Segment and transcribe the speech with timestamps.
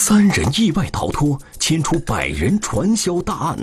[0.00, 3.58] 三人意外逃脱，牵出百人传销大案。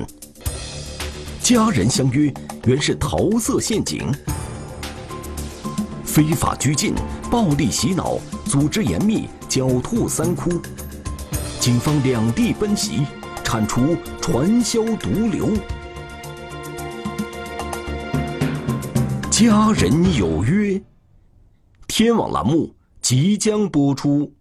[1.42, 2.32] 家人相约，
[2.66, 4.12] 原是桃色陷阱。
[6.04, 6.94] 非法拘禁、
[7.32, 10.62] 暴力洗脑、组织严密、狡兔三窟。
[11.62, 13.06] 警方两地奔袭，
[13.42, 15.54] 铲除传销毒瘤。
[19.32, 20.80] 家人有约，
[21.88, 24.35] 天网栏目即将播出。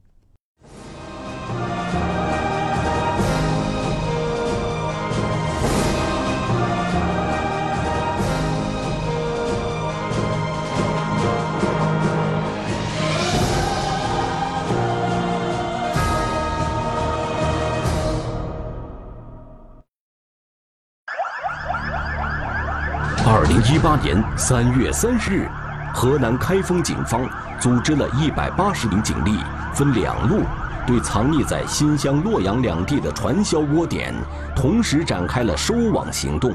[23.85, 25.49] 八年三月三十日，
[25.93, 27.21] 河南开封警方
[27.61, 29.37] 组织了一百八十名警力，
[29.75, 30.41] 分两路，
[30.87, 34.15] 对藏匿在新乡、洛阳两地的传销窝点，
[34.57, 36.55] 同时展开了收网行动。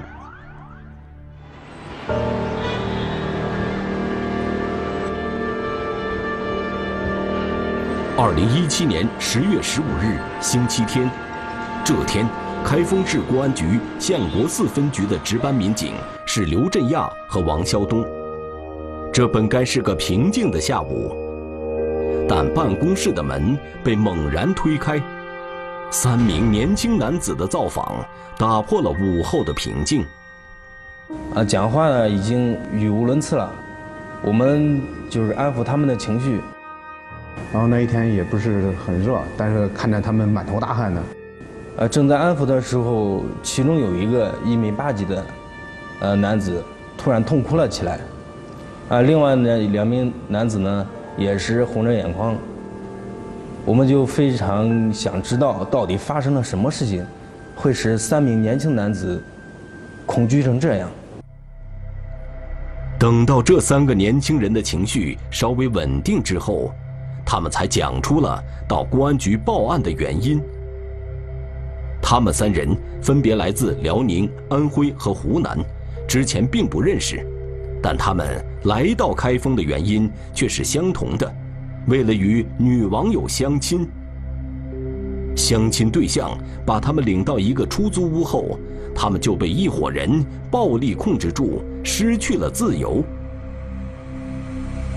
[8.17, 11.07] 二零一七年十月十五日，星期天，
[11.85, 12.27] 这天。
[12.61, 15.93] 开封市公安局相国寺分局的值班民警
[16.31, 18.05] 是刘振亚和王肖东。
[19.11, 21.11] 这本该是个平静的下午，
[22.29, 25.01] 但办公室的门被猛然推开，
[25.89, 28.05] 三名年轻男子的造访
[28.37, 30.05] 打破了午后的平静。
[31.33, 33.51] 啊，讲话呢已经语无伦次了，
[34.21, 36.39] 我们就是安抚他们的情绪。
[37.51, 41.01] 然后那一天也不是很热，但是看着他们满头大汗的。
[41.77, 45.25] 呃，正在安抚的时候，其中有一个一米八几的，
[45.99, 46.63] 呃男子
[46.97, 47.99] 突然痛哭了起来，
[48.89, 52.35] 啊，另外呢两名男子呢也是红着眼眶。
[53.65, 57.05] 我们就非常想知道到底发生了什么事情，
[57.55, 59.21] 会使三名年轻男子
[60.05, 60.89] 恐惧成这样。
[62.97, 66.71] 等到这三个年轻人的情绪稍微稳定之后，
[67.25, 70.41] 他们才讲出了到公安局报案的原因。
[72.01, 75.59] 他们三人分别来自辽宁、安徽和湖南，
[76.09, 77.23] 之前并不认识，
[77.83, 81.31] 但他们来到开封的原因却是相同的，
[81.85, 83.87] 为了与女网友相亲。
[85.35, 88.57] 相亲对象把他们领到一个出租屋后，
[88.95, 93.03] 他们就被一伙人暴力控制住，失去了自由。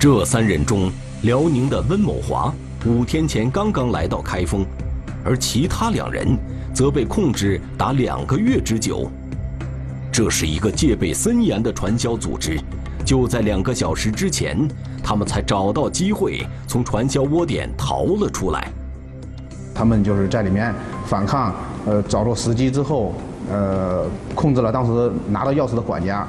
[0.00, 0.90] 这三人中，
[1.24, 2.54] 辽宁的温某华
[2.86, 4.64] 五天前刚刚来到开封，
[5.22, 6.26] 而其他两人。
[6.74, 9.12] 则被控制达两个月之久。
[10.12, 12.60] 这是一个戒备森严的传销组织。
[13.02, 14.68] 就在两个小时之前，
[15.02, 18.70] 他们才找到机会从传销窝点逃了出来。
[19.74, 20.74] 他们就是在里面
[21.06, 21.54] 反抗，
[21.86, 23.14] 呃，找到时机之后，
[23.50, 26.28] 呃，控制了当时拿到钥匙的管家，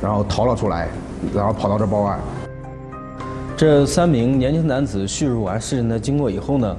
[0.00, 0.88] 然后逃了出来，
[1.34, 2.20] 然后跑到这报案。
[3.56, 6.76] 这三名年轻男子叙述完事情的经过以后呢，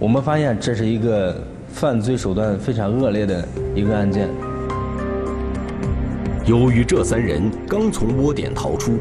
[0.00, 1.36] 我们发现这是一个。
[1.70, 3.46] 犯罪手段非常恶劣的
[3.76, 4.26] 一个案件。
[6.48, 8.96] 由于这三人刚从窝点逃出，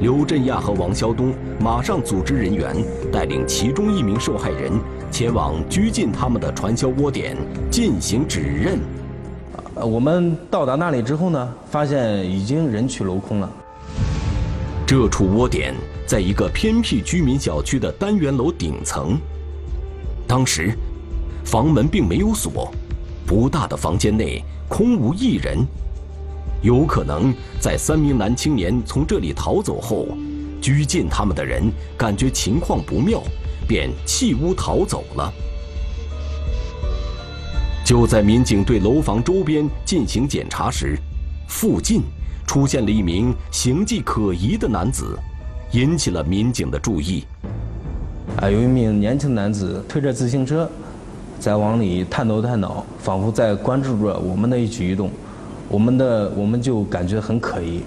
[0.00, 2.74] 刘振亚和王肖东马上组织人员
[3.12, 4.72] 带领其中一名受害人
[5.10, 7.36] 前往拘禁他们的传销窝点
[7.70, 8.78] 进行指认。
[9.74, 13.52] 呃，我们到达那里之后呢，发现已经人去楼空了。
[14.86, 15.74] 这处窝点
[16.06, 19.18] 在一个偏僻居民小区的单元楼顶层，
[20.26, 20.72] 当时。
[21.44, 22.70] 房门并没有锁，
[23.26, 25.66] 不大的房间内空无一人。
[26.60, 30.08] 有可能在三名男青年从这里逃走后，
[30.60, 31.62] 拘禁他们的人
[31.96, 33.22] 感觉情况不妙，
[33.66, 35.32] 便弃屋逃走了。
[37.84, 40.98] 就在民警对楼房周边进行检查时，
[41.48, 42.02] 附近
[42.46, 45.16] 出现了一名形迹可疑的男子，
[45.72, 47.24] 引起了民警的注意。
[48.36, 50.68] 啊，有一名年轻男子推着自行车。
[51.40, 55.08] 在往里探头探脑，仿佛在关注着我们的一举一动，
[55.70, 57.82] 我们的我们就感觉很可疑。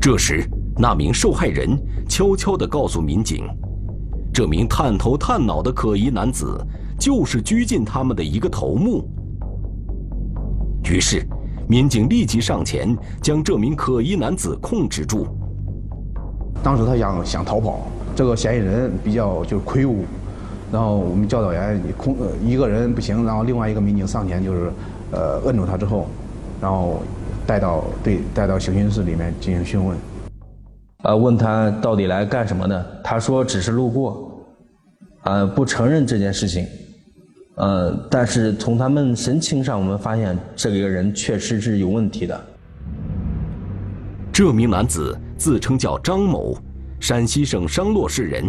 [0.00, 1.76] 这时，那名受害人
[2.08, 3.44] 悄悄地告诉民警，
[4.32, 6.46] 这名探头探脑的可疑男子
[6.98, 9.04] 就是拘禁他们的一个头目。
[10.84, 11.26] 于是，
[11.68, 15.26] 民警立即上前将这名可疑男子控制住。
[16.62, 17.80] 当时他想想逃跑，
[18.14, 20.04] 这个嫌疑人比较就是魁梧。
[20.70, 24.72] 然后我们教导员空一个人不行，然后另外一个民警上前就是，
[25.10, 26.06] 呃，摁住他之后，
[26.60, 27.02] 然后
[27.46, 29.96] 带到对带到刑讯室里面进行讯问。
[31.04, 33.00] 呃，问他到底来干什么的？
[33.04, 34.44] 他说只是路过，
[35.22, 36.66] 呃，不承认这件事情。
[37.54, 42.40] 呃，但是从他们神情上，我们发现这个人确实是有问题的。
[44.32, 46.56] 这名男子自称叫张某，
[47.00, 48.44] 陕西省商洛市人。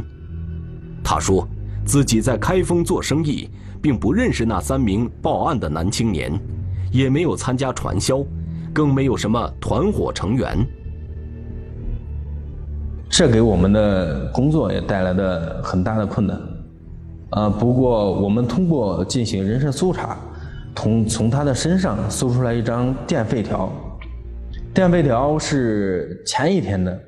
[1.04, 1.48] 他说
[1.86, 3.50] 自己在开封做生意，
[3.82, 6.32] 并不认识那三名报案的男青年，
[6.91, 8.24] 也没有参加传销，
[8.74, 10.57] 更没有什么团伙成员。
[13.09, 16.39] 这给我们的工作也带来的很大的困难。
[17.31, 20.18] 啊，不过我们通过进行人身搜查，
[20.75, 23.71] 从从他的身上搜出来一张电费条，
[24.74, 27.00] 电费条是前一天的。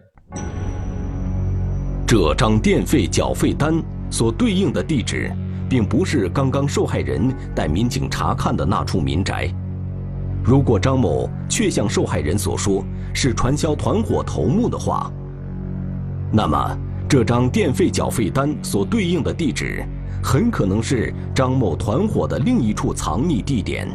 [2.05, 5.31] 这张电费缴费单所对应的地址，
[5.69, 9.49] 并不是刚刚受害人带民警查看的那处民宅。
[10.43, 12.83] 如果张某确像受害人所说
[13.13, 15.11] 是传销团伙头目的话，
[16.31, 16.77] 那么
[17.07, 19.85] 这张电费缴费单所对应的地址。
[20.23, 23.87] 很可能是张某团伙的另一处藏匿地点。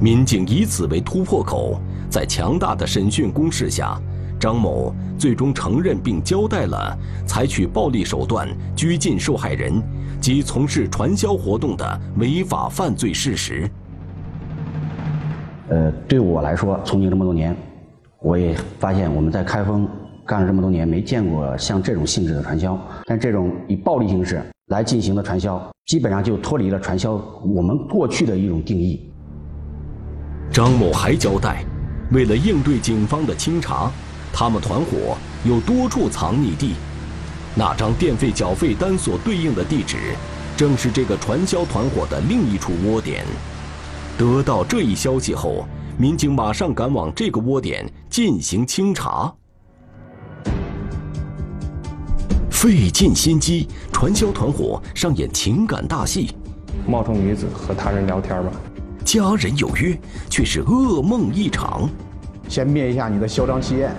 [0.00, 4.00] 民警以此为突破口，在强大的审讯攻势下，
[4.38, 6.96] 张某最终承认并交代了
[7.26, 9.82] 采取暴力手段拘禁受害人
[10.20, 13.68] 及从事传销活动的违法犯罪事实。
[15.68, 17.56] 呃，对我来说，从警这么多年，
[18.20, 19.88] 我也发现我们在开封
[20.26, 22.78] 干了这么多年，没见过像这种性质的传销。
[23.06, 24.42] 但这种以暴力形式。
[24.68, 27.12] 来进行的传销，基本上就脱离了传销
[27.42, 29.10] 我们过去的一种定义。
[30.52, 31.64] 张某还交代，
[32.12, 33.90] 为了应对警方的清查，
[34.30, 36.74] 他们团伙有多处藏匿地，
[37.54, 39.96] 那张电费缴费单所对应的地址，
[40.54, 43.24] 正是这个传销团伙的另一处窝点。
[44.18, 45.64] 得到这一消息后，
[45.96, 49.32] 民警马上赶往这个窝点进行清查。
[52.50, 56.34] 费尽心机，传销团伙上演情感大戏，
[56.84, 58.50] 冒充女子和他人聊天吧。
[59.04, 59.96] 家人有约，
[60.28, 61.88] 却是噩梦一场。
[62.48, 63.94] 先灭一下你的嚣张气焰。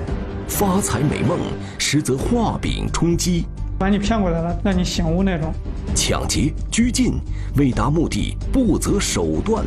[0.49, 1.39] 发财美梦，
[1.77, 3.45] 实则画饼充饥。
[3.77, 5.53] 把你骗过来了，让你醒悟那种。
[5.95, 7.13] 抢劫、拘禁，
[7.55, 9.63] 为达目的不择手段。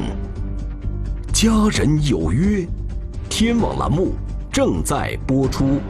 [1.43, 2.65] 家人有约，
[3.29, 4.13] 天网栏目
[4.53, 5.81] 正在播出。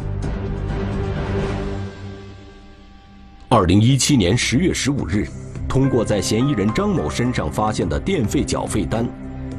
[3.51, 5.29] 二零一七年十月十五日，
[5.69, 9.07] 通过在嫌疑人张某身上发现的电费缴费单，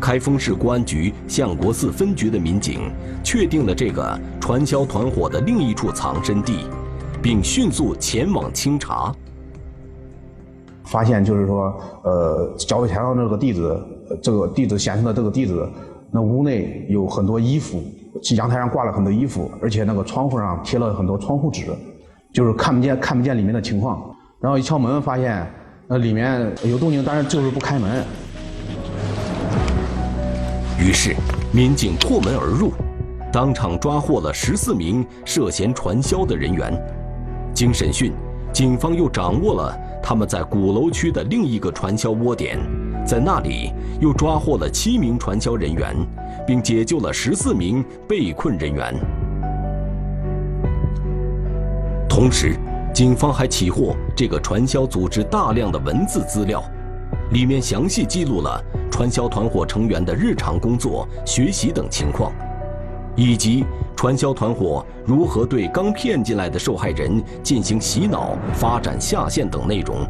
[0.02, 2.92] 开封市公安局相国寺分局的民警
[3.24, 6.62] 确定了这个传销团伙的另一处藏身地，
[7.22, 9.16] 并迅速前往清查。
[10.94, 11.74] 发现就是说，
[12.04, 13.76] 呃，缴费条上这个地址，
[14.22, 15.68] 这个地址显示的这个地址，
[16.12, 17.82] 那屋内有很多衣服，
[18.36, 21.66] 阳台上挂了很多衣服，而且那个窗户上贴了很多窗户纸。
[22.32, 24.04] 就是看不见看不见里面的情况，
[24.40, 25.48] 然后一敲门发现，
[25.88, 28.04] 那里面有动静，但是就是不开门。
[30.80, 31.16] 于是，
[31.52, 32.72] 民警破门而入，
[33.32, 36.72] 当场抓获了十四名涉嫌传销的人员。
[37.54, 38.12] 经审讯，
[38.54, 42.60] 警方又掌握了他们在鼓楼区的另一个传销窝点，
[43.04, 45.96] 在那里又抓获了七名传销人员，
[46.46, 48.94] 并解救了十四名被困人员。
[52.08, 52.56] 同时，
[52.94, 56.64] 警方还起获这个传销组织大量的文字资料，
[57.32, 62.32] 里面详细记录了传销团伙成员的日常工作、学习等情况，
[63.16, 63.64] 以及
[63.96, 70.06] 传销团伙如何对刚骗进来的受害人进行洗脑、发展下线等内容。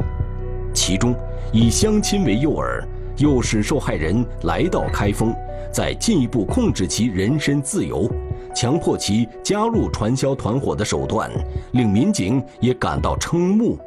[0.73, 1.13] 其中，
[1.51, 2.83] 以相亲为诱饵，
[3.17, 5.33] 诱使受害人来到开封，
[5.71, 8.09] 再进一步控制其人身自由。
[8.55, 11.29] 强迫其加入传销团伙的手段，
[11.71, 13.77] 令民警也感到瞠目。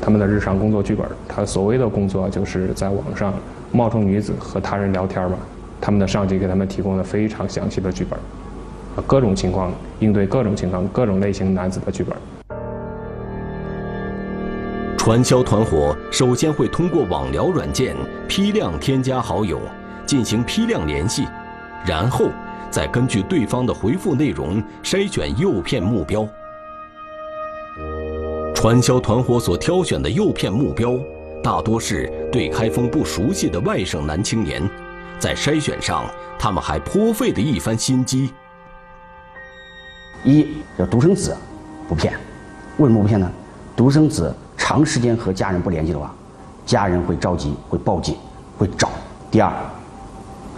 [0.00, 3.34] 他们的日常工作剧本，他所谓的工作就是在网上
[3.70, 5.38] 冒充女子和他人聊天嘛。
[5.84, 8.18] 他们的上级给他们提供了非常详细的剧本，
[9.06, 12.16] 各种情况应对各种情况、各种类型男子的剧本。
[14.96, 17.94] 传销团伙首先会通过网聊软件
[18.26, 19.60] 批量添加好友，
[20.06, 21.26] 进行批量联系，
[21.86, 22.28] 然后。
[22.70, 26.26] 再根据对方的回复内容筛选诱骗目标。
[28.52, 30.98] 传销团伙所挑选的诱骗目标，
[31.40, 34.68] 大多是对开封不熟悉的外省男青年。
[35.24, 36.04] 在筛选上，
[36.38, 38.30] 他们还颇费的一番心机。
[40.22, 41.34] 一叫独生子，
[41.88, 42.12] 不骗。
[42.76, 43.26] 为什么不骗呢？
[43.74, 46.14] 独生子长时间和家人不联系的话，
[46.66, 48.18] 家人会着急，会报警，
[48.58, 48.90] 会找。
[49.30, 49.50] 第二。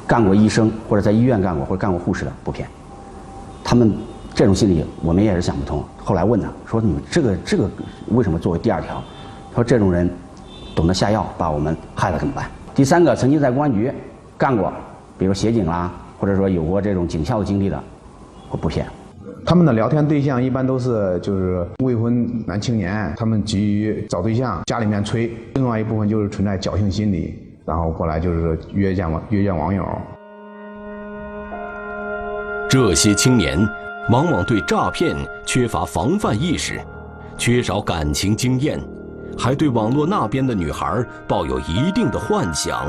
[0.05, 2.69] 干过医生或者在医院干过或者干过护士的不骗，
[3.63, 3.97] 他们
[4.35, 5.85] 这种心理我们也是想不通。
[5.97, 7.71] 后来问他说：“你们这个这个
[8.09, 9.01] 为什么作为第二条？”
[9.55, 10.13] 他说：“这种人
[10.75, 12.51] 懂得下药把我们害了怎么办？
[12.75, 13.93] 第三个，曾经在公安局
[14.39, 14.73] 干过，
[15.19, 17.83] 比如协警啦，或者说有过这种警校的经历的，
[18.51, 18.87] 我不骗。
[19.45, 29.87] 他们的聊天对象一般都是就是未婚男青年，他们急于找对象，家里面催；另外一部分就是存在侥幸心理，然后过来就是约见网约见网友。
[32.69, 33.57] 这些青年
[34.11, 35.17] 往往对诈骗
[35.47, 36.81] 缺乏防范意识，
[37.39, 38.81] 缺少感情经验，
[39.39, 42.85] 还对网络那边的女孩抱有一定的幻想。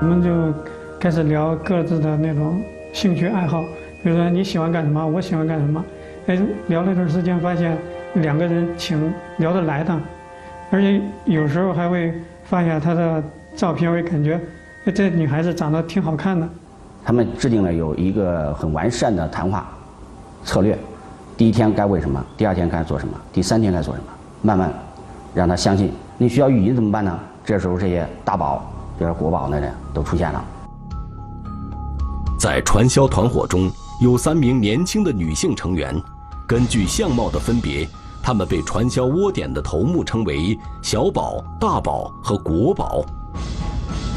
[0.00, 0.52] 我们就
[0.98, 2.60] 开始聊各自的那种
[2.92, 3.62] 兴趣爱好。
[4.02, 5.84] 比如说你喜欢干什么，我喜欢干什么，
[6.26, 7.76] 哎，聊了一段时间，发现
[8.14, 9.96] 两个人挺聊得来的，
[10.70, 12.12] 而且有时候还会
[12.44, 13.22] 发现她的
[13.54, 14.40] 照片，会感觉，
[14.92, 16.48] 这女孩子长得挺好看的。
[17.04, 19.68] 他们制定了有一个很完善的谈话
[20.44, 20.76] 策略，
[21.36, 24.06] 第一天该问什么，第二天该做什么，第三天该做什么，
[24.42, 24.72] 慢慢
[25.32, 25.92] 让他相信。
[26.18, 27.18] 你需要语音怎么办呢？
[27.44, 28.68] 这时候这些大宝，
[28.98, 30.44] 就是国宝那里都出现了。
[32.38, 33.70] 在传销团伙中。
[34.00, 35.94] 有三名年轻的女性成员，
[36.44, 37.88] 根据相貌的分别，
[38.20, 43.04] 她们被传销窝点的头目称为“小宝”“大宝”和“国宝”。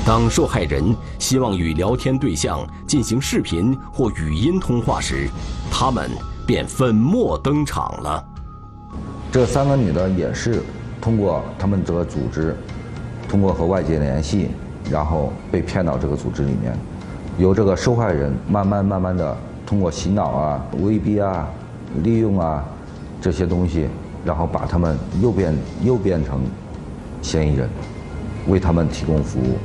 [0.03, 5.29] 当受害人希望与聊天对象进行视频或语音通话时，
[5.69, 6.09] 他们
[6.47, 8.25] 便粉墨登场了。
[9.31, 10.63] 这三个女的也是
[10.99, 12.57] 通过他们这个组织，
[13.29, 14.49] 通过和外界联系，
[14.91, 16.77] 然后被骗到这个组织里面，
[17.37, 19.37] 由这个受害人慢慢慢慢的。
[19.67, 21.49] 通过洗脑啊、威逼啊、
[22.03, 22.63] 利用啊
[23.19, 23.87] 这些东西，
[24.23, 26.39] 然后把他们又变又变成
[27.23, 27.67] 嫌疑人，
[28.47, 29.57] 为他们提供服务。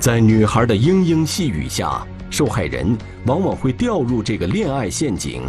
[0.00, 5.42] 在女孩的嘤嘤细语下，受害人往往会掉入这个恋爱陷阱。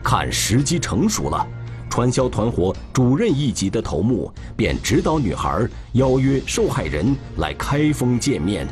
[0.00, 1.44] 看时机成熟了，
[1.94, 8.66] 传销团伙主任一级的头目便指导女孩邀约受害人来开封见面。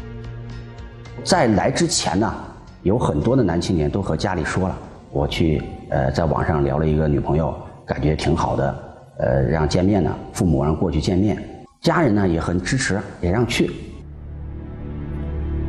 [1.22, 2.34] 在来之前呢？
[2.82, 4.76] 有很多的男青年都和家里说了，
[5.12, 7.54] 我去呃在网上聊了一个女朋友，
[7.86, 8.84] 感觉挺好的，
[9.18, 13.70] 呃让见面呢，父母让过去见面，家人呢也很支持，也让去。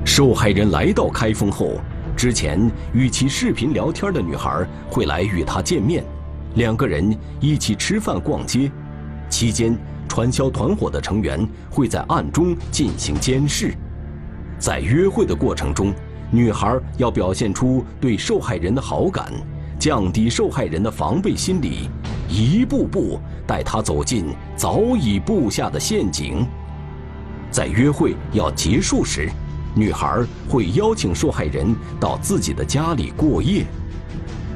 [0.04, 1.74] 受害人来到开封后，
[2.18, 2.60] 之前
[2.96, 6.04] 与其视频聊天的女孩会来与他见面，
[6.56, 8.72] 两个人一起吃饭逛街，
[9.30, 9.76] 期间
[10.08, 13.74] 传销团伙的成员会在暗中进行监视，
[14.60, 15.94] 在约会的过程中。
[16.32, 19.32] 女孩要表现出对受害人的好感，
[19.78, 21.90] 降低受害人的防备心理，
[22.28, 26.44] 一步步带他走进早已布下的陷阱。
[27.52, 29.30] 在约会要结束时，
[29.76, 33.66] 女孩会邀请受害人到自己的家里过夜。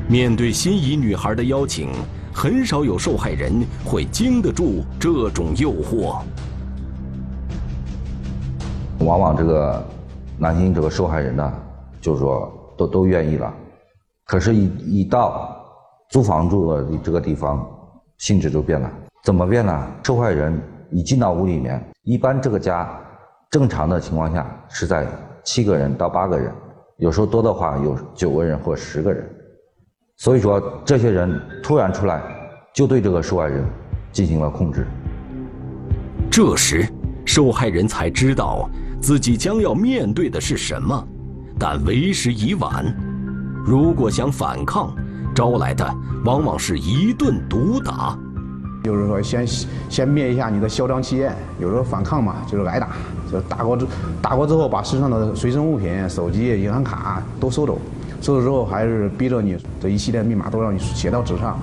[0.09, 1.89] 面对心仪女孩的邀请，
[2.33, 3.51] 很少有受害人
[3.83, 6.21] 会经得住这种诱惑。
[8.99, 9.85] 往往这个
[10.37, 11.53] 男性这个受害人呢。
[11.99, 13.53] 就是说，都都愿意了，
[14.23, 15.59] 可是，一一到
[16.09, 17.67] 租房住的这个地方，
[18.17, 18.89] 性质就变了。
[19.23, 19.87] 怎么变呢？
[20.03, 20.57] 受害人
[20.89, 22.87] 一进到屋里面，一般这个家
[23.49, 25.05] 正常的情况下是在
[25.43, 26.53] 七个人到八个人，
[26.97, 29.27] 有时候多的话有九个人或十个人。
[30.17, 32.19] 所以说，这些人突然出来，
[32.73, 33.63] 就对这个受害人
[34.11, 34.87] 进行了控制。
[36.31, 36.87] 这时，
[37.23, 38.67] 受害人才知道
[38.99, 41.07] 自己将要面对的是什么。
[41.59, 42.83] 但为时已晚，
[43.63, 44.91] 如果想反抗，
[45.35, 45.87] 招来的
[46.25, 48.17] 往往是一顿毒打。
[48.83, 49.45] 就是说，先
[49.87, 52.89] 先灭一下你的嚣张气焰，有时候反抗嘛，就是挨打。
[53.31, 53.85] 就打过之
[54.19, 57.77] 打过之后，把身上的随身物品、手机、银行卡都收走，
[58.21, 61.57] 收走之后还是逼着你这一系列密码都让你写到纸上。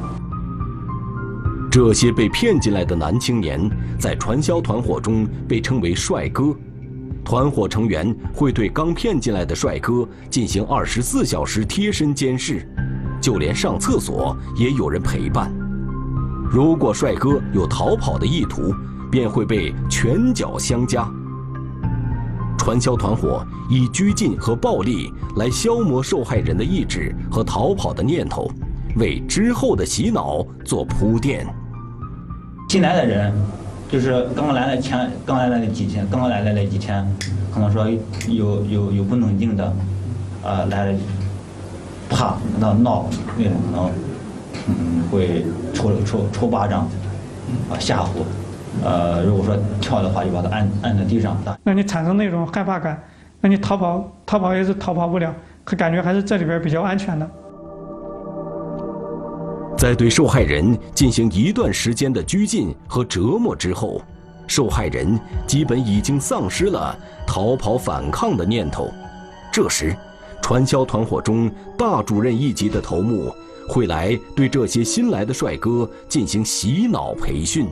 [1.70, 3.68] 这些被骗进来的男青年，
[3.98, 6.54] 在传销团伙中被称为“帅哥”。
[7.24, 12.68] 团伙成员会对刚骗进来的帅哥进行二十四小时贴身监视，
[13.20, 15.52] 就连上厕所也有人陪伴。
[16.50, 18.72] 如果帅哥有逃跑的意图，
[19.10, 21.10] 便会被拳脚相加。
[22.64, 28.50] 传销团伙以拘禁和暴力来消磨受害人的意志和逃跑的念头，
[28.96, 31.46] 为之后的洗脑做铺垫。
[32.70, 33.30] 新来的人。
[33.86, 37.06] 就是刚刚来了前，刚来了那几天，刚刚来了那几天，
[37.52, 37.86] 可能说
[38.28, 39.64] 有有有不冷静的，
[40.42, 40.98] 啊来了，
[42.08, 43.04] 怕那闹，
[43.36, 43.90] 那能，
[44.68, 44.74] 嗯
[45.12, 45.44] 会
[45.74, 46.88] 抽抽抽巴掌，
[47.70, 48.06] 啊吓唬，
[48.82, 51.36] 呃如果说跳的话就把它按按在地上。
[51.62, 53.02] 那你产生那种害怕感，
[53.40, 57.30] 那你逃跑逃跑也是逃跑不了，可感觉还是这里边比较安全的。
[59.76, 64.00] 在对受害人进行一段时间的拘禁和折磨之后，
[64.46, 68.90] 受害人基本已经丧失了逃跑反抗的念头。
[69.52, 69.94] 这时，
[70.40, 73.32] 传销团伙中大主任一级的头目
[73.68, 77.66] 会来对这些新来的帅哥进行洗脑培训。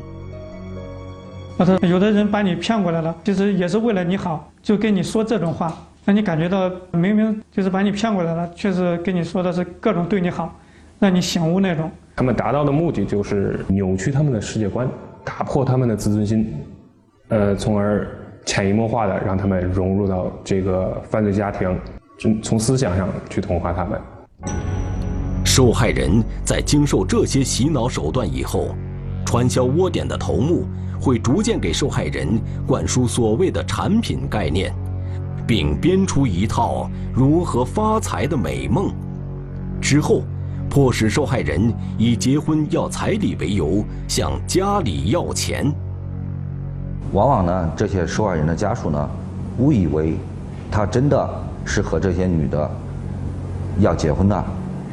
[1.89, 5.73] 有的人把你骗过来了，其实也是为了你好，就跟你说这种话，
[6.05, 10.59] 让你感觉到明明就是把你骗过来了，却是跟你说的是各种对你好，
[10.99, 11.91] 让你醒悟那种。
[12.17, 14.89] 他们达到的目的就是扭曲他们的世界观，
[15.25, 16.55] 打破他们的自尊心，
[17.29, 18.07] 呃，从而
[18.45, 21.79] 潜移默化的让他们融入到这个犯罪家庭，
[22.19, 24.01] 从从思想上去同化他们。
[25.45, 28.75] 受害人在经受这些洗脑手段以后，
[29.33, 30.67] 传销窝点的头目。
[31.01, 34.73] 会逐渐给受害人灌输所谓的产品概念，
[35.45, 38.93] 并编出一套如何发财的美梦。
[39.81, 40.23] 之后，
[40.71, 45.73] 迫使受害人以结婚要彩礼为由向家里要钱。
[47.13, 49.11] 往往呢，这些受害人的家属呢，
[49.59, 50.15] 误以为
[50.71, 51.29] 他真的
[51.65, 52.71] 是和这些女的
[53.81, 54.45] 要结婚的，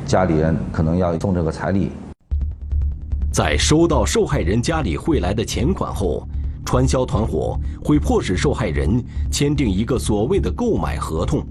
[0.07, 1.91] 家里人可能要送这个彩礼。
[3.31, 6.27] 在收到受害人家里汇来的钱款后，
[6.65, 11.43] 传销团伙会迫使受害人签订一个所谓的购买合同，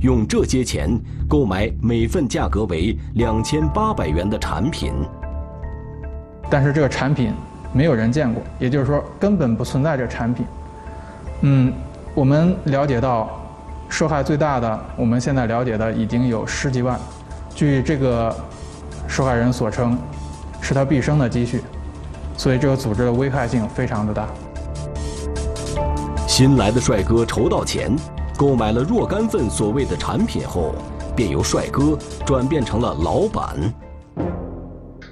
[0.00, 0.90] 用这些钱
[1.28, 4.92] 购买每份价格为两千八百元的产品。
[6.50, 7.32] 但是这个产品
[7.72, 10.44] 没有人见过，也就是说根本不存在这产品。
[11.42, 11.72] 嗯，
[12.12, 13.30] 我们了解到，
[13.88, 16.98] 受害最大的，我们现在了解的已经有十几万。
[17.54, 18.34] 据这个
[19.06, 19.96] 受害人所称。
[20.60, 21.60] 是他毕生的积蓄，
[22.36, 24.28] 所以这个组织的危害性非常的大。
[26.26, 27.90] 新来的帅哥筹到钱，
[28.38, 30.72] 购买了若干份所谓的产品后，
[31.16, 33.56] 便由帅哥转变成了老板。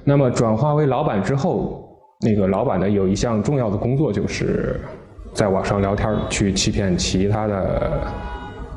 [0.05, 1.84] 那么转化为老板之后，
[2.21, 4.80] 那个老板呢有一项重要的工作，就是
[5.34, 8.00] 在网上聊天去欺骗其他的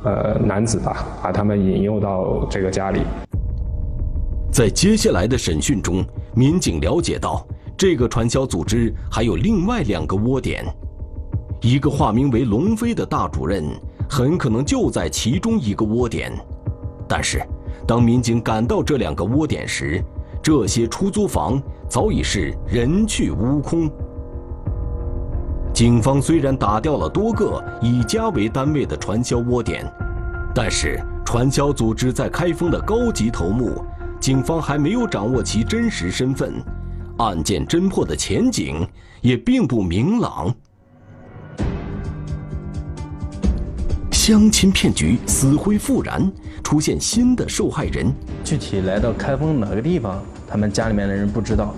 [0.04, 3.02] 呃男子吧，把他们引诱到这个家里。
[4.52, 10.66] 在接下来的审讯中，民警了解到，这个传销组织还有另外两个窝点，
[11.62, 13.64] 一个化名为龙飞的大主任，
[14.10, 16.34] 很可能就在其中一个窝点。
[17.08, 17.42] 但是，
[17.88, 20.04] 当民警赶到这两个窝点时，
[20.44, 23.90] 这些出租房早已是人去屋空。
[25.74, 29.90] 警方虽然打掉了多个以家为单位的传销窝点，
[30.54, 33.82] 但是传销组织在开封的高级头目。
[34.22, 36.54] 警方还没有掌握其真实身份，
[37.18, 38.88] 案件侦破的前景
[39.20, 40.54] 也并不明朗。
[44.12, 46.32] 相亲骗局死灰复燃，
[46.64, 48.14] 出现新的受害人。
[48.44, 51.74] 具体来到开封哪个地方，他们家里面的人不知道。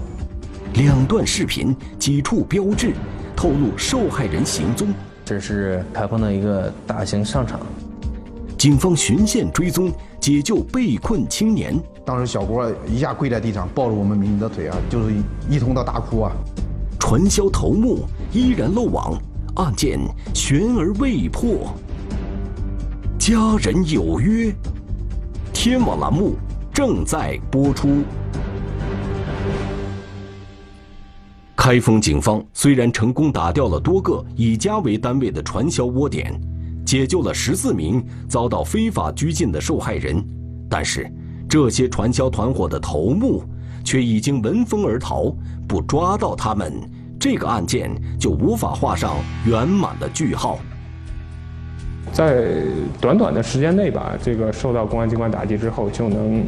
[0.73, 2.91] 两段视频，几处标志，
[3.37, 4.93] 透露受害人行踪。
[5.23, 7.61] 这是开封的一个大型商场。
[8.63, 11.77] 警方循线追踪，解救被困青年。
[12.05, 15.13] 当时小郭一下跪在地上，抱着我们民警的腿啊，就是
[15.49, 16.31] 一通的大哭啊。
[16.97, 19.21] 传销头目依然漏网，
[19.55, 19.99] 案件
[20.33, 21.73] 悬而未破。
[23.19, 24.55] 家人有约，
[25.51, 26.35] 天网栏目
[26.73, 28.01] 正在播出。
[31.53, 36.33] 开封警方虽然成功打掉了多个以家为单位的传销窝点，
[36.93, 40.23] 解救了十四名遭到非法拘禁的受害人，
[40.69, 41.11] 但是。
[41.49, 43.43] 这些传销团伙的头目
[43.83, 45.35] 却已经闻风而逃，
[45.67, 46.71] 不抓到他们，
[47.19, 50.59] 这个案件就无法画上圆满的句号。
[52.11, 52.45] 在
[53.01, 56.45] 短短的时间内吧，这个受到公安机关打击之后就能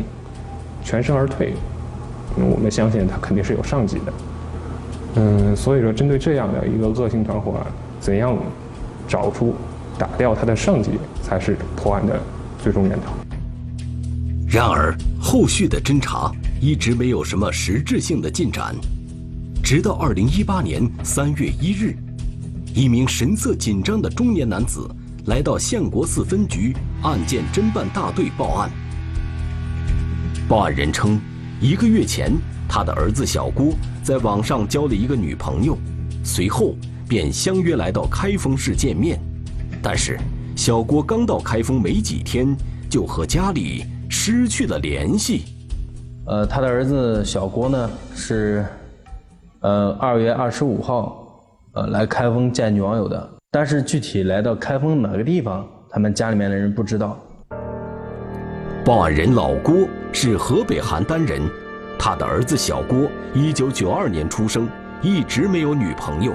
[0.83, 1.55] 全身而退，
[2.37, 4.13] 我们相信他肯定是有上级的。
[5.15, 7.55] 嗯，所以说针对这样的一个恶性团伙，
[7.99, 8.37] 怎样
[9.07, 9.55] 找出、
[9.97, 10.91] 打掉他的上级，
[11.23, 12.19] 才是破案的
[12.61, 13.13] 最终源头。
[14.47, 16.31] 然而，后续的侦查
[16.61, 18.75] 一直没有什么实质性的进展。
[19.63, 21.95] 直到二零一八年三月一日，
[22.73, 24.87] 一名神色紧张的中年男子
[25.25, 28.69] 来到相国寺分局案件侦办大队报案。
[30.47, 31.19] 报案人称，
[31.59, 32.31] 一个月前，
[32.69, 35.75] 他的儿子小郭在网上交了一个女朋友，
[36.23, 36.75] 随后
[37.09, 39.19] 便相约来到开封市见面。
[39.87, 40.17] 但是，
[40.55, 42.57] 小郭刚到开封没几天，
[42.89, 43.85] 就和家里。
[44.09, 45.45] 失去了联系。
[46.25, 48.65] 呃，他的儿子小郭呢是，
[49.59, 51.27] 呃，二月二十五号，
[51.73, 53.29] 呃，来开封见女网友的。
[53.51, 57.19] 但是具体来到开封哪个地方，他们家里面的人不知道。
[58.83, 61.41] 报案人老郭是河北邯郸人，
[61.99, 64.67] 他的儿子小郭一九九二年出生，
[65.03, 66.33] 一直没有女朋友。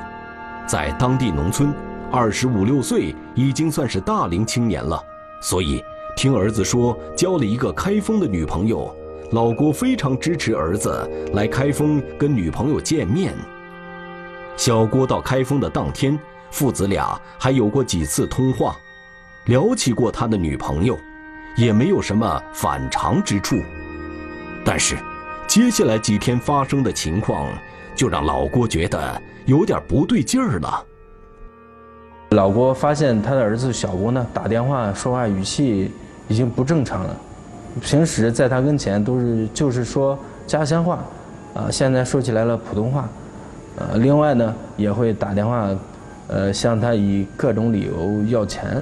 [0.68, 1.72] 在当地农村，
[2.12, 5.00] 二十五六岁已经算是大龄青年了，
[5.40, 5.82] 所以
[6.16, 8.92] 听儿子说交了一个开封的女朋友，
[9.30, 13.32] 老郭非常支持儿子来开封跟女朋友见面。
[14.56, 16.18] 小郭到开封的当天，
[16.50, 18.76] 父子俩还有过几次通话，
[19.46, 20.98] 聊起过他的女朋友，
[21.56, 23.56] 也没有什么反常之处。
[24.64, 24.96] 但是，
[25.46, 27.48] 接下来几天发生的情况，
[27.94, 29.22] 就让老郭觉得。
[29.46, 30.86] 有点不对劲儿了。
[32.30, 35.90] 老郭发现他的儿子小郭呢，打电话说话语气
[36.28, 37.16] 已经不正常了。
[37.82, 40.16] 平时在他跟前都是就是说
[40.46, 41.04] 家乡话，
[41.54, 43.08] 啊，现在说起来了普通话。
[43.76, 45.68] 呃，另外呢，也会打电话，
[46.28, 48.80] 呃，向他以各种理由要钱。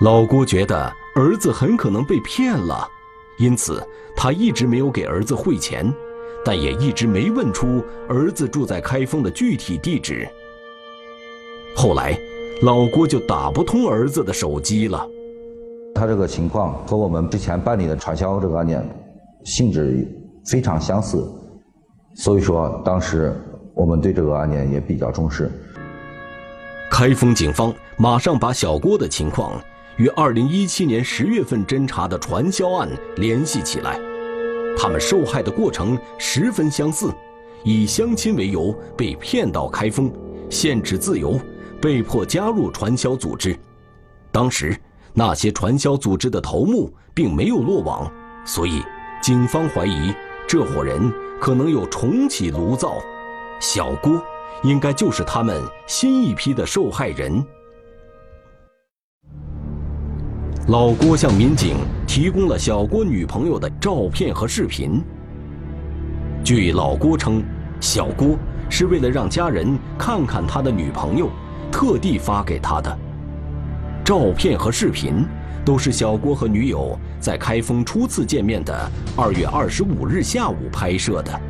[0.00, 2.86] 老郭觉得儿子很可能被骗了，
[3.40, 3.84] 因此
[4.16, 5.92] 他一直没有给儿子汇钱。
[6.44, 10.26] 但也一直没问出儿子住在开封的具体地址。
[11.76, 12.18] 后来，
[12.62, 15.06] 老郭就打不通儿子的手机了。
[15.94, 18.84] 他这个情况和我们之前办理的传销这个案件
[19.44, 20.06] 性质
[20.44, 21.28] 非常相似，
[22.14, 23.34] 所以说当时
[23.74, 25.50] 我们对这个案件也比较重视。
[26.90, 29.60] 开封警方马上把小郭的情况
[29.96, 33.98] 与2017年10月份侦查的传销案联系起来。
[34.76, 37.12] 他们受害的过程十分相似，
[37.64, 40.12] 以相亲为由被骗到开封，
[40.48, 41.38] 限制自由，
[41.80, 43.58] 被迫加入传销组织。
[44.30, 44.76] 当时
[45.14, 48.10] 那些传销组织的头目并没有落网，
[48.44, 48.82] 所以
[49.22, 50.12] 警方怀疑
[50.46, 52.94] 这伙人可能有重启炉灶，
[53.60, 54.22] 小郭
[54.62, 57.44] 应该就是他们新一批的受害人。
[60.68, 65.02] 老郭向民警提供了小郭女朋友的照片和视频。
[66.44, 67.42] 据老郭称，
[67.80, 68.36] 小郭
[68.68, 71.30] 是为了让家人看看他的女朋友，
[71.70, 72.98] 特地发给他的。
[74.04, 75.26] 照片和视频
[75.64, 81.40] 都是小郭和女友在开封初次见面的二月二十五日下午拍摄的。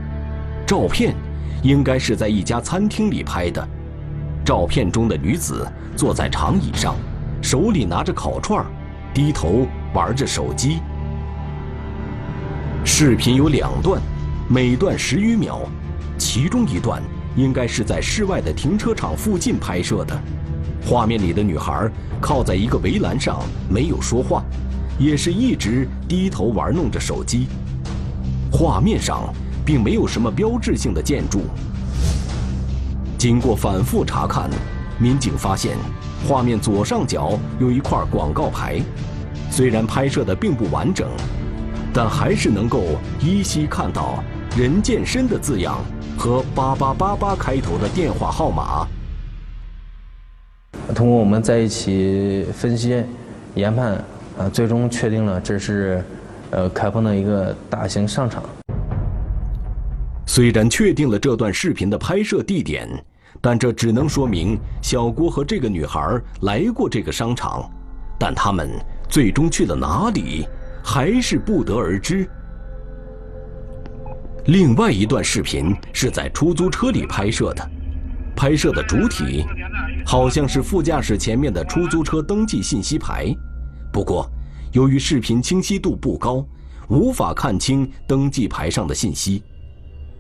[0.66, 1.14] 照片
[1.62, 3.66] 应该是在一家餐厅里拍的。
[4.44, 6.94] 照片中的女子坐在长椅上，
[7.42, 8.64] 手里拿着烤串。
[9.14, 10.78] 低头玩着手机。
[12.84, 14.00] 视频有两段，
[14.48, 15.60] 每段十余秒，
[16.16, 17.02] 其中一段
[17.36, 20.18] 应该是在室外的停车场附近拍摄的。
[20.84, 24.42] 画面里的女孩靠在一个围栏上，没有说话，
[24.98, 27.46] 也是一直低头玩弄着手机。
[28.50, 29.32] 画面上
[29.64, 31.42] 并没有什么标志性的建筑。
[33.18, 34.48] 经过反复查看，
[34.98, 35.76] 民警发现。
[36.26, 38.80] 画面左上角有一块广告牌，
[39.52, 41.08] 虽然拍摄的并不完整，
[41.92, 44.22] 但还是能够依稀看到
[44.58, 45.78] “人健身”的字样
[46.18, 48.86] 和八八八八开头的电话号码。
[50.94, 53.04] 通过我们在一起分析、
[53.54, 53.92] 研判，
[54.36, 56.04] 啊，最终确定了这是，
[56.50, 58.42] 呃，开封的一个大型商场。
[60.26, 62.88] 虽然确定了这段视频的拍摄地点。
[63.40, 67.70] 但这只能说明小郭和这个女孩来过这个商场，
[68.18, 68.68] 但他们
[69.08, 70.44] 最终去了哪里，
[70.82, 72.28] 还是不得而知。
[74.48, 77.70] 另外一段视频是在出租车里拍摄的，
[78.34, 79.44] 拍摄的主体
[80.06, 83.26] 好像是副驾驶前面的出租车登记信息牌，
[83.92, 84.26] 不过
[84.72, 86.42] 由于视频清晰度不高，
[86.88, 89.42] 无法看清登记牌上的信息。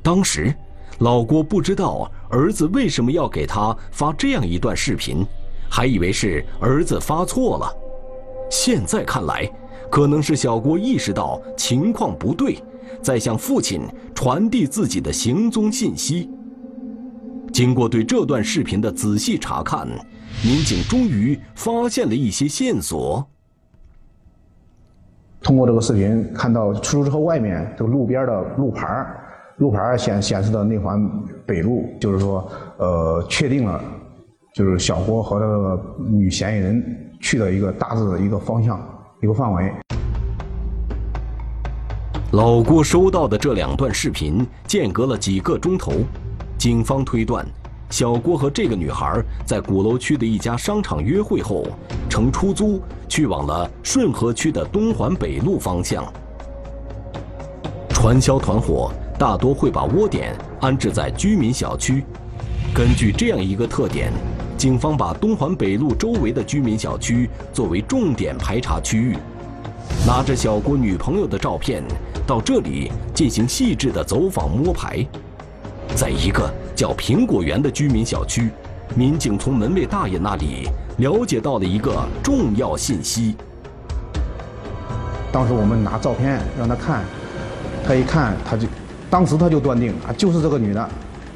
[0.02, 0.54] 当时。
[1.00, 5.24] 老郭不知道儿子为什么要给他发这样一段视频，
[5.70, 7.72] 还以为是儿子发错了。
[8.50, 9.48] 现在看来，
[9.92, 12.58] 可能是小郭意识到情况不对，
[13.02, 13.82] 在向父亲
[14.14, 16.30] 传递自己的行踪信息。
[17.52, 19.86] 经过对这段视频的仔细查看，
[20.44, 23.26] 民警终于发现了一些线索。
[25.40, 29.06] 通过这个视频，看到出租车外面这个路边的路牌。
[29.58, 31.10] 路牌显显示的内环
[31.44, 33.82] 北路，就是说，呃，确定了，
[34.54, 38.80] 就是小郭和这个女嫌疑人去的一个大致的一个方向、
[39.20, 39.72] 一个范围。
[42.32, 45.92] 老郭收到的这两段视频间隔了几个钟头，
[46.58, 47.46] 警方推断，
[47.88, 51.66] 小郭和这个女孩在鼓楼区的一家商场约会后，
[52.06, 56.04] 乘出租去往了顺河区的东环北路方向。
[57.90, 58.92] 传销团伙。
[59.18, 62.04] 大多会把窝点安置在居民小区。
[62.72, 64.12] 根据这样一个特点，
[64.56, 69.18] 警方把东环北路周围的居民小区作为重点排查区域，
[70.06, 71.82] 拿着小郭女朋友的照片
[72.28, 75.02] 到这里进行细致的走访摸排。
[75.96, 78.50] 在一个叫苹果园的居民小区，
[78.94, 83.34] 民警从门卫大爷那里了解到了一个重要信息。
[85.32, 87.02] 当时我们拿照片让他看，
[87.82, 88.68] 他一看他就，
[89.08, 90.86] 当时他就断定啊，就是这个女的，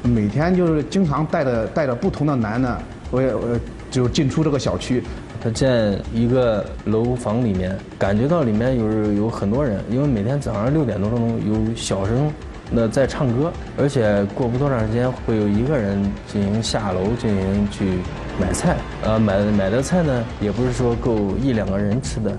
[0.03, 5.03] 每天就是经常带着带着不同的男的，我也我就进出这个小区。
[5.43, 12.31] 他在一个楼房里面，感觉到里面有有很多人，因为每天早上六点多钟有小声
[12.73, 16.01] 的在唱歌，而且过不多长时间会有一个人
[16.31, 17.99] 进行下楼进行去
[18.39, 22.37] 买菜，呃，买买的菜呢也不是说够一两个人吃的，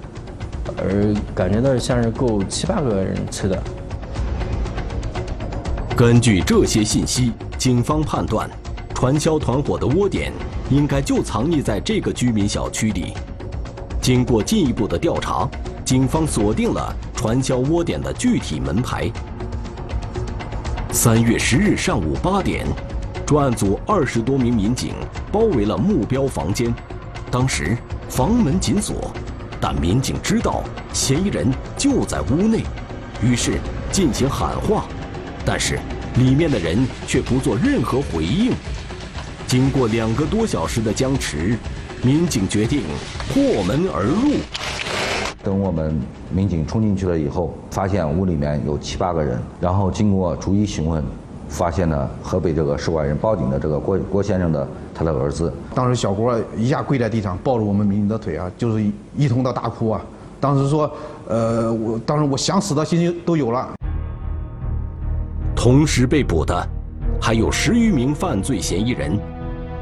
[0.78, 3.62] 而感觉到像是够七八个人吃的。
[5.94, 8.48] 根据这些信息，警方判断，
[8.94, 10.32] 传销团伙的窝点。
[10.70, 13.12] 应该就藏匿在这个居民小区里。
[14.00, 15.48] 经过进一步的调查，
[15.84, 19.10] 警方锁定了传销窝点的具体门牌。
[20.92, 22.66] 三月十日上午八点，
[23.26, 24.94] 专案组二十多名民警
[25.32, 26.72] 包围了目标房间。
[27.30, 27.76] 当时
[28.08, 29.10] 房门紧锁，
[29.60, 32.62] 但民警知道嫌疑人就在屋内，
[33.22, 33.58] 于是
[33.90, 34.84] 进行喊话，
[35.44, 35.80] 但是
[36.16, 38.52] 里面的人却不做任何回应。
[39.54, 41.56] 经过两个多小时的僵持，
[42.02, 42.82] 民警决定
[43.32, 44.32] 破门而入。
[45.44, 45.96] 等我们
[46.34, 49.40] 民警冲进去了以后，发现屋里面有七八个人。
[49.60, 51.04] 然后经过逐一询问，
[51.48, 55.52] 发现了河北这个受害人报警的这个郭郭先生的他的儿子。
[55.72, 58.84] 当时小郭一下跪在地上，抱着我们民警的腿啊，就是
[59.16, 60.04] 一通的大哭啊。
[60.40, 60.90] 当时说，
[61.28, 63.72] 呃，我当时我想死的心情都有了。
[65.54, 66.68] 同时被捕的
[67.20, 69.16] 还有十余名犯罪嫌疑人。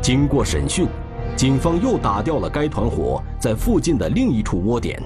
[0.02, 0.88] 经过审讯，
[1.36, 5.00] 警方又打掉了该团伙在附近的另一处窝点，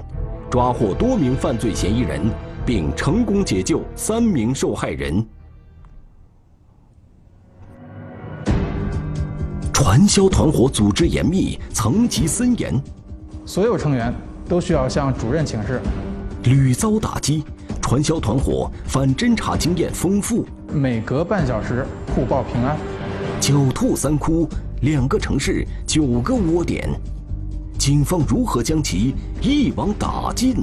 [0.49, 2.19] 抓获多名犯罪嫌疑人，
[2.65, 5.23] 并成功解救三名受害人。
[9.71, 12.73] 传销团伙组织严密，层级森严，
[13.45, 14.11] 所有成员
[14.49, 15.79] 都需要向主任请示，
[16.41, 17.43] 屡遭打击，
[17.83, 22.75] 传销团伙反侦查经验丰富，每隔半小时互报平安，
[23.39, 24.49] 狡兔三窟。
[24.81, 26.87] 两个城市，九个窝点，
[27.79, 30.55] 警方如何将其一网打尽？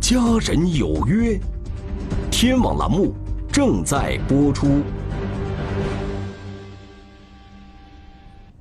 [0.00, 1.38] 家人有约，
[2.28, 3.14] 天网栏目
[3.52, 4.82] 正在播出。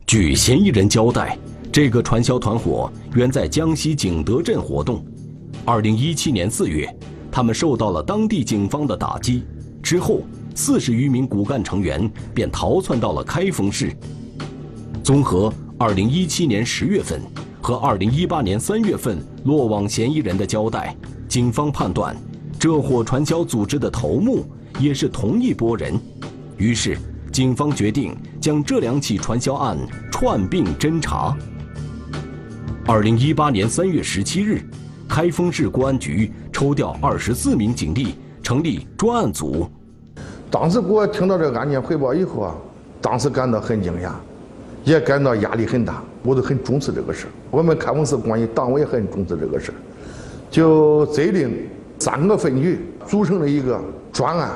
[0.05, 1.35] 据嫌疑人交代，
[1.71, 5.03] 这个传销团伙原在江西景德镇活动。
[5.65, 6.87] 二零一七年四月，
[7.31, 9.43] 他们受到了当地警方的打击，
[9.81, 10.21] 之后
[10.53, 13.91] 四十余名骨干成员便逃窜到了开封市。
[15.03, 17.19] 综合2017年10月份
[17.61, 20.95] 和2018年3月份落网嫌疑人的交代，
[21.27, 22.15] 警方判断，
[22.57, 24.45] 这伙传销组织的头目
[24.79, 25.99] 也是同一拨人。
[26.55, 26.97] 于是，
[27.33, 29.77] 警方决定将这两起传销案
[30.09, 31.37] 串并侦查。
[32.85, 34.61] 2018年3月17日，
[35.09, 39.69] 开封市公安局抽调24名警力，成立专案组。
[40.49, 42.55] 当时给我听到这个案件汇报以后啊，
[43.01, 44.13] 当时感到很惊讶。
[44.83, 49.73] 也感到压力很大，我都很重视这个事我们开封市公安局党委也很重视这个事
[50.51, 51.67] 就责令
[51.99, 54.51] 三个分局组成了一个专案。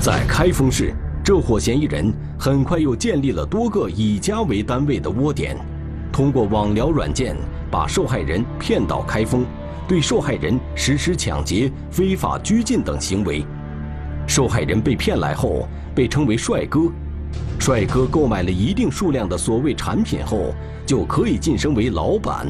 [0.00, 5.56] 在开封市，这伙嫌疑人很快又建立了多个以家为单位的窝点，
[6.10, 7.36] 通过网聊软件
[7.70, 9.44] 把受害人骗到开封，
[9.86, 13.44] 对受害人实施抢劫、非法拘禁等行为。
[14.26, 16.90] 受害人被骗来后，被称为“帅哥”。
[17.58, 22.46] 帅哥购买了一定数量的所谓产品后，就可以晋升为老板。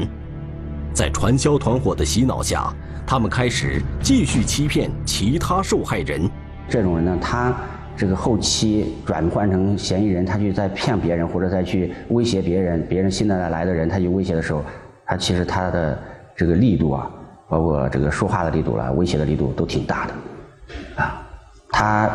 [0.93, 2.73] 在传销团伙的洗脑下，
[3.05, 6.29] 他们开始继续欺骗其他受害人。
[6.69, 7.55] 这种人呢，他
[7.95, 14.63] 这个后期转换成嫌疑人，他去再骗别人，或者再去威胁别人，别人新的来的人，他去威胁的时候，
[15.05, 15.97] 他其实他的
[16.35, 17.09] 这个力度啊，
[17.47, 21.21] 包括这个说话的力度了，威胁的力度都挺大的，啊，
[21.69, 22.09] 他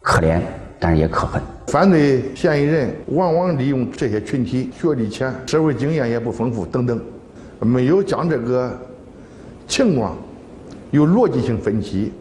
[0.00, 0.40] 可怜。
[0.84, 7.00] 但是也可恨，犯罪嫌疑人往往利用这些群体，学历浅，社会经验也不丰富等等，
[7.60, 8.76] 没有将这个
[9.68, 10.16] 情况
[10.90, 12.12] 有逻辑性分析，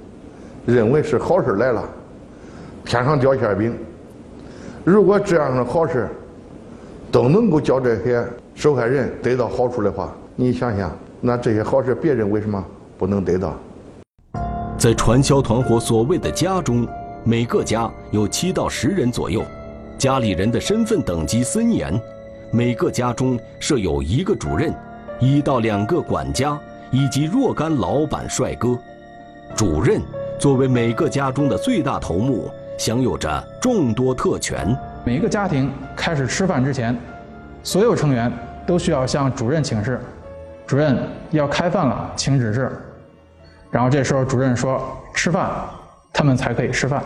[0.67, 1.83] 认为是好事来了，
[2.85, 3.75] 天上掉馅饼。
[4.83, 6.07] 如果这样的好事
[7.11, 12.63] 都能够叫这些受害人得到好处的话，你想想，那这些好事别人为什么
[12.95, 13.57] 不能得到？
[14.77, 16.87] 在传销团伙所谓的家中。
[17.23, 19.43] 每个家有七到十人左右，
[19.95, 21.99] 家里人的身份等级森严。
[22.49, 24.73] 每个家中设有一个主任，
[25.19, 28.77] 一到两个管家，以及若干老板帅哥。
[29.55, 30.01] 主任
[30.39, 34.75] 作为每个家中的最大头目，享有着众多特权。
[35.05, 36.97] 每个家庭开始吃饭之前，
[37.61, 38.31] 所有成员
[38.65, 40.01] 都需要向主任请示，
[40.65, 40.97] 主任
[41.29, 42.71] 要开饭了，请指示。
[43.69, 44.81] 然后这时候主任说
[45.13, 45.51] 吃饭，
[46.13, 47.03] 他们才可以吃饭。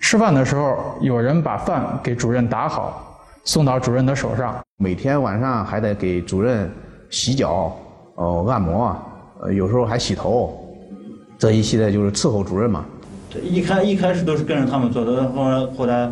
[0.00, 4.56] 吃饭的时候，有人把饭给主任打好，送到主任的手上。
[4.78, 6.70] 每天晚上还得给主任
[7.10, 7.74] 洗脚、
[8.16, 8.94] 哦按摩，
[9.40, 10.54] 呃有时候还洗头，
[11.38, 12.84] 这一系列就是伺候主任嘛。
[13.30, 16.10] 这一开一开始都是跟着他们做的，后来后来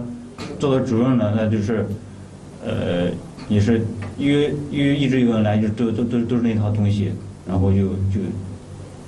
[0.59, 1.87] 做到主任了，那就是，
[2.65, 3.09] 呃，
[3.49, 7.13] 也是因为因为一直有人来，就都都都都是那套东西，
[7.47, 8.21] 然后就就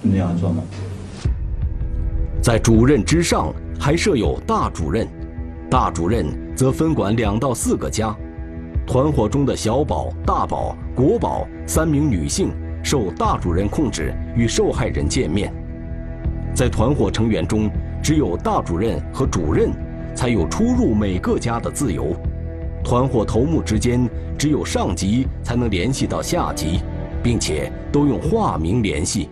[0.03, 0.63] 那样做嘛。
[2.47, 5.05] 在主任之上还设有大主任，
[5.69, 8.17] 大主任则分管两到四个家。
[8.87, 12.53] 团伙中的小宝、大宝、国宝三名女性
[12.85, 15.53] 受大主任控制，与受害人见面。
[16.55, 17.69] 在团伙成员中，
[18.01, 19.73] 只有大主任和主任
[20.15, 22.15] 才有出入每个家的自由。
[22.85, 26.79] 团伙头目之间只有上级才能联系到下级，
[27.25, 29.29] 并且都用化名联系。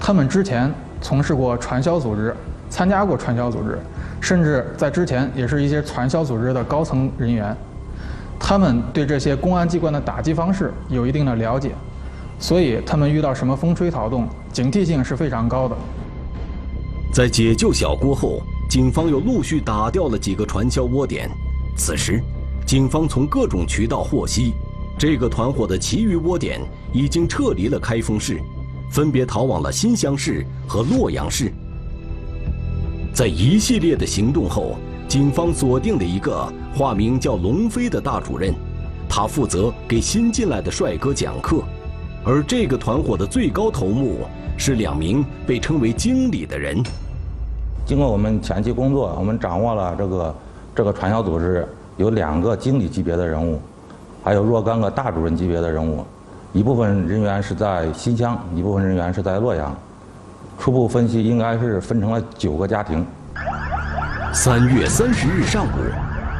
[0.00, 2.34] 他们之前从事过传销组织，
[2.68, 3.78] 参加过传销组织，
[4.20, 7.56] 甚至在之前也是一些传销组织的高层人员。
[8.38, 11.72] 他们对这些公安机关的打击方式有一定的了解，
[12.38, 15.76] 所以他们遇到什么风吹草动，警惕性是非常高的。
[17.12, 21.28] 在解救小郭后，警方又陆续打掉了几个传销窝点。
[21.76, 22.22] 此时，
[22.66, 24.52] 警方从各种渠道获悉，
[24.98, 26.60] 这个团伙的其余窝点
[26.92, 28.38] 已经撤离了开封市，
[28.90, 31.52] 分别逃往了新乡市和洛阳市。
[33.12, 34.76] 在一系列的行动后，
[35.08, 38.54] 警方锁定了一个化名叫龙飞的大主任，
[39.08, 41.62] 他负责给新进来的帅哥讲课，
[42.24, 44.20] 而这个团伙的最高头目
[44.56, 46.82] 是两名被称为经理的人。
[47.86, 50.34] 经过我们前期工作，我们掌握了这个
[50.76, 53.58] 这个传销组织有两个经理级别的人物，
[54.22, 56.04] 还有若干个大主任级别的人物，
[56.52, 59.76] 一部分人员是在新乡，一部分人员是在洛阳。
[60.58, 63.06] 初步分析，应该是分成了九个家庭。
[64.32, 65.70] 三月三十日上午，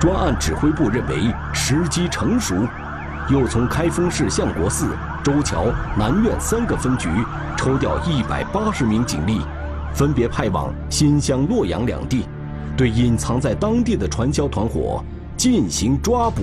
[0.00, 2.54] 专案指挥部认为时机成熟，
[3.28, 4.88] 又从开封市相国寺、
[5.22, 5.66] 周桥、
[5.96, 7.10] 南苑三个分局
[7.56, 9.42] 抽调一百八十名警力，
[9.92, 12.26] 分别派往新乡、洛阳两地，
[12.78, 15.04] 对隐藏在当地的传销团伙
[15.36, 16.42] 进行抓捕。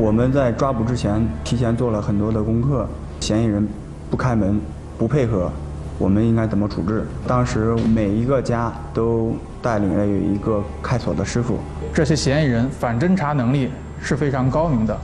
[0.00, 2.86] 我们在抓捕之前提前做了很多的功课，
[3.18, 3.66] 嫌疑人
[4.08, 4.60] 不开门、
[4.96, 5.50] 不配合，
[5.98, 7.04] 我们应该怎么处置？
[7.26, 11.58] 当时每一个家都带领了有一个开锁的师傅。
[11.92, 14.96] 这些嫌疑人反侦查能力是非常高明的，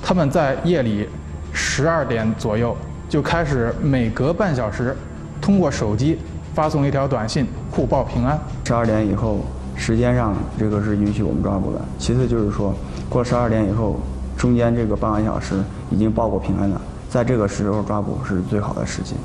[0.00, 1.08] 他们在夜里
[1.52, 2.76] 十二点左右
[3.08, 4.96] 就开始每隔半小时
[5.40, 6.16] 通过手机
[6.54, 8.38] 发送一条短信互报平安。
[8.64, 9.40] 十二点以后，
[9.74, 11.80] 时间上这个是允许我们抓捕的。
[11.98, 12.72] 其次就是说，
[13.08, 13.98] 过十二点以后，
[14.38, 15.56] 中间这个半个小时
[15.90, 19.16] 已经报过平安了，在这个时候抓捕是最好的时机。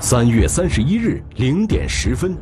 [0.00, 2.36] 三月三十一日零点十分，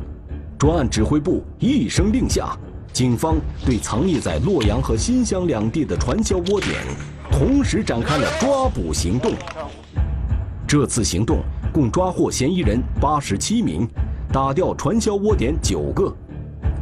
[0.57, 2.57] 专案指挥部一声令下，
[2.91, 6.73] 警方对藏匿在洛阳和新乡两地的传销窝点，
[7.31, 9.33] 同时展开了抓捕行动。
[10.67, 11.37] 这次行动
[11.71, 13.87] 共抓获嫌疑人八十七名，
[14.33, 16.11] 打掉传销窝点九个。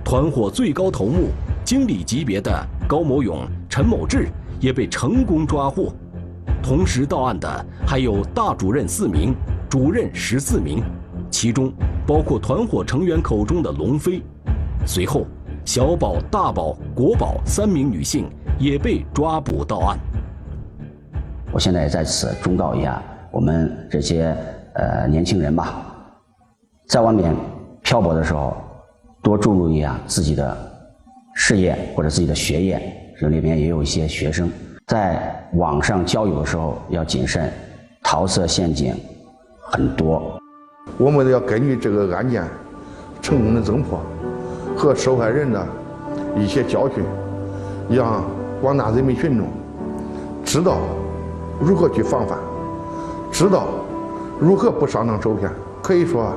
[0.02, 1.30] 团伙最高头目、
[1.64, 2.52] 经理级别的
[2.88, 4.28] 高某勇、陈某志
[4.60, 5.94] 也被成功抓获。
[6.62, 9.34] 同时到案的还有大主任四名。
[9.70, 10.84] 主任十四名，
[11.32, 11.74] 其中
[12.06, 14.22] 包括团伙成员口中的龙飞。
[14.86, 15.26] 随后，
[15.66, 19.98] 小宝、大宝、国宝三名女性也被抓捕到案。
[21.52, 24.38] 我现在在此忠告一下我们这些
[24.76, 25.84] 呃年轻人吧，
[26.88, 27.36] 在外面
[27.82, 28.56] 漂泊的时候，
[29.24, 30.56] 多注意一下自己的
[31.34, 32.82] 事业或者自己的学业。
[33.20, 34.52] 这里面也有一些学生
[34.88, 37.52] 在网上交友的时候要谨慎，
[38.02, 38.96] 桃色陷阱。
[39.62, 40.40] 很多，
[40.98, 42.44] 我们要根据这个案件
[43.22, 44.02] 成功的侦破
[44.76, 45.66] 和受害人的
[46.38, 47.04] 一些教训，
[47.90, 48.24] 让
[48.62, 49.48] 广大人民群众
[50.44, 50.78] 知道
[51.60, 52.38] 如何去防范，
[53.32, 53.68] 知道
[54.40, 55.50] 如何不上当受骗。
[55.82, 56.34] 可以说，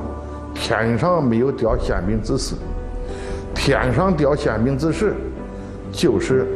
[0.53, 2.55] 天上没有掉馅饼之事，
[3.57, 5.13] 天上掉馅饼之时，
[5.91, 6.47] 就是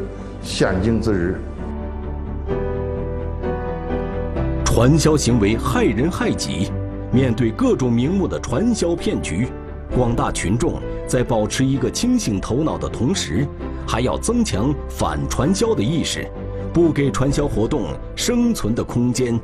[0.42, 1.36] 陷阱之日。
[4.64, 6.72] 传销行为害人害己，
[7.12, 9.50] 面对各种名目的传销骗局，
[9.94, 13.46] 广大群众在保持一个清醒头脑的同时，
[13.86, 16.26] 还要增强反传销的意识，
[16.72, 19.38] 不给传销活动生存的空间。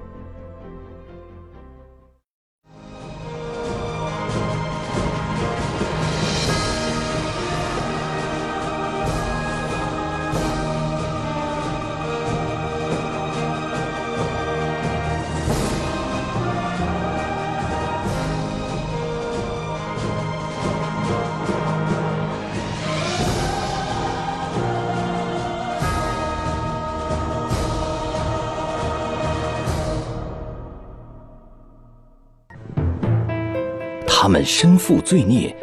[34.48, 35.54] 身负罪孽，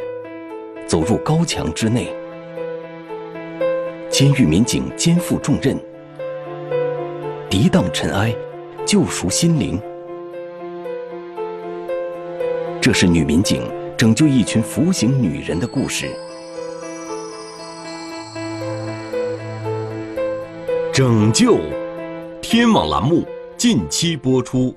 [0.86, 2.14] 走入高墙之内。
[4.10, 5.74] 监狱民警肩负重任，
[7.48, 8.36] 涤荡尘埃，
[8.84, 9.80] 救赎心灵。
[12.78, 13.62] 这是女民警
[13.96, 16.10] 拯救一群服刑女人的故事。
[20.92, 21.56] 拯救，
[22.42, 23.24] 天网栏目
[23.56, 24.74] 近期播出。